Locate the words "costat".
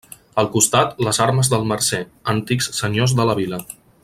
0.53-0.95